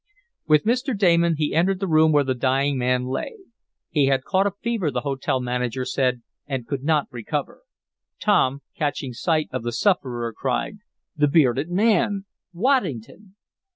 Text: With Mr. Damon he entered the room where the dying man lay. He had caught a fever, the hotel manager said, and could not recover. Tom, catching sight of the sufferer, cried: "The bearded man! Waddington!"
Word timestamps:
With 0.47 0.63
Mr. 0.63 0.97
Damon 0.97 1.35
he 1.37 1.53
entered 1.53 1.79
the 1.79 1.85
room 1.87 2.11
where 2.11 2.23
the 2.23 2.33
dying 2.33 2.75
man 2.75 3.05
lay. 3.05 3.35
He 3.91 4.07
had 4.07 4.23
caught 4.23 4.47
a 4.47 4.51
fever, 4.63 4.89
the 4.89 5.01
hotel 5.01 5.39
manager 5.39 5.85
said, 5.85 6.23
and 6.47 6.65
could 6.65 6.81
not 6.83 7.05
recover. 7.11 7.61
Tom, 8.19 8.63
catching 8.75 9.13
sight 9.13 9.47
of 9.51 9.61
the 9.61 9.71
sufferer, 9.71 10.33
cried: 10.33 10.77
"The 11.15 11.27
bearded 11.27 11.69
man! 11.69 12.25
Waddington!" 12.51 13.35